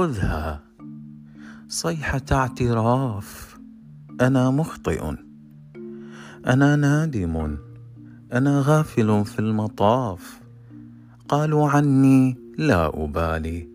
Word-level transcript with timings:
خذها. 0.00 0.60
صيحة 1.68 2.22
اعتراف. 2.32 3.58
أنا 4.20 4.50
مخطئ. 4.50 5.14
أنا 6.46 6.76
نادم. 6.76 7.56
أنا 8.32 8.62
غافل 8.66 9.24
في 9.24 9.38
المطاف. 9.38 10.40
قالوا 11.28 11.68
عني 11.68 12.36
لا 12.58 13.04
أبالي. 13.04 13.68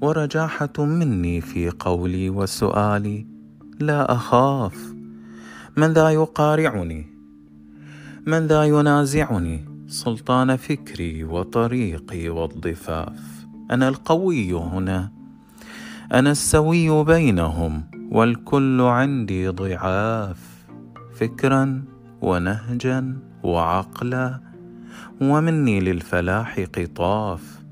ورجاحة 0.00 0.72
مني 0.78 1.40
في 1.40 1.70
قولي 1.70 2.30
وسؤالي. 2.30 3.26
لا 3.80 4.12
أخاف. 4.12 4.94
من 5.76 5.92
ذا 5.92 6.10
يقارعني؟ 6.10 7.06
من 8.26 8.46
ذا 8.46 8.64
ينازعني؟ 8.64 9.64
سلطان 9.88 10.56
فكري 10.56 11.24
وطريقي 11.24 12.28
والضفاف. 12.28 13.46
أنا 13.70 13.88
القوي 13.88 14.52
هنا. 14.52 15.15
أنا 16.12 16.30
السوي 16.30 17.04
بينهم 17.04 17.84
والكل 18.10 18.80
عندي 18.80 19.48
ضعاف 19.48 20.38
فكرا 21.14 21.84
ونهجا 22.20 23.16
وعقلا 23.42 24.40
ومني 25.20 25.80
للفلاح 25.80 26.60
قطاف. 26.60 27.62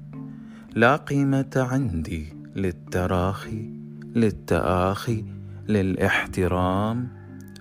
لا 0.74 0.96
قيمة 0.96 1.50
عندي 1.56 2.36
للتراخي 2.56 3.70
للتآخي 4.14 5.24
للإحترام 5.68 7.08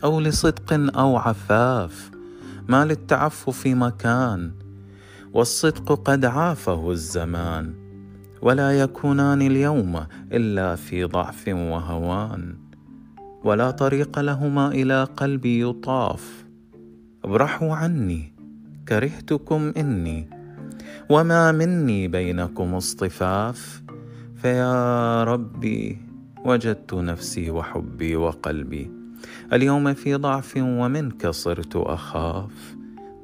أو 0.03 0.19
لصدق 0.19 0.97
أو 0.97 1.17
عفاف. 1.17 2.11
ما 2.67 2.85
للتعفف 2.85 3.67
مكان 3.67 4.51
والصدق 5.33 6.01
قد 6.01 6.25
عافه 6.25 6.91
الزمان. 6.91 7.82
ولا 8.43 8.71
يكونان 8.79 9.41
اليوم 9.41 10.05
إلا 10.31 10.75
في 10.75 11.03
ضعف 11.03 11.47
وهوان 11.47 12.55
ولا 13.43 13.71
طريق 13.71 14.19
لهما 14.19 14.67
إلى 14.67 15.03
قلبي 15.03 15.69
يطاف. 15.69 16.45
ابرحوا 17.23 17.75
عني 17.75 18.33
كرهتكم 18.87 19.73
إني 19.77 20.29
وما 21.09 21.51
مني 21.51 22.07
بينكم 22.07 22.75
اصطفاف. 22.75 23.83
فيا 24.35 25.23
ربي 25.23 25.97
وجدت 26.45 26.93
نفسي 26.93 27.51
وحبي 27.51 28.15
وقلبي 28.15 28.91
اليوم 29.53 29.93
في 29.93 30.15
ضعف 30.15 30.53
ومنك 30.57 31.27
صرت 31.27 31.75
أخاف. 31.75 32.75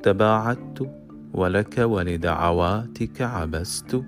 تباعدت 0.03 0.91
ولك 1.33 1.77
ولدعواتك 1.77 3.21
عبست. 3.21 4.03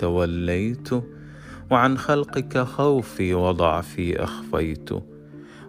توليت 0.00 0.88
وعن 1.70 1.98
خلقك 1.98 2.58
خوفي 2.58 3.34
وضعفي 3.34 4.24
أخفيت. 4.24 4.90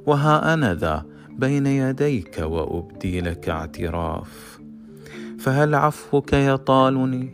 وها 0.06 0.54
أنا 0.54 0.76
ذا 0.76 1.06
بين 1.30 1.66
يديك 1.68 2.38
وأبدي 2.40 3.22
لك 3.22 3.50
اعتراف. 3.50 4.60
فهل 5.40 5.76
عفوك 5.76 6.34
يطالني؟ 6.34 7.30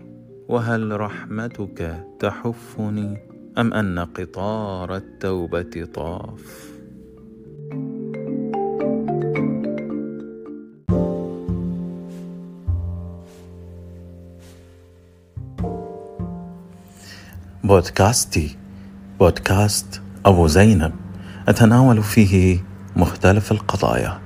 وهل 0.47 1.01
رحمتك 1.01 2.05
تحفني؟ 2.19 3.17
أم 3.57 3.73
أن 3.73 3.99
قطار 3.99 4.95
التوبة 4.95 5.87
طاف؟ 5.93 6.76
بودكاستي. 17.63 18.55
بودكاست 19.19 20.01
أبو 20.25 20.47
زينب. 20.47 20.93
أتناول 21.47 22.03
فيه 22.03 22.59
مختلف 22.95 23.51
القضايا. 23.51 24.19